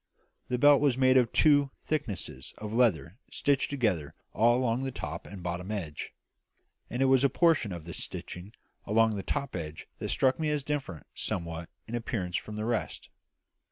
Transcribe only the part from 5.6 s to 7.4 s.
edge; and it was a